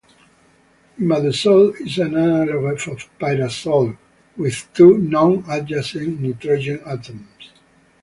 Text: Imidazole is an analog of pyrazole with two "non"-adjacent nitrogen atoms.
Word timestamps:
Imidazole 0.97 1.79
is 1.81 1.99
an 1.99 2.15
analog 2.17 2.73
of 2.87 3.07
pyrazole 3.19 3.95
with 4.35 4.67
two 4.73 4.97
"non"-adjacent 4.97 6.19
nitrogen 6.19 6.79
atoms. 6.87 7.51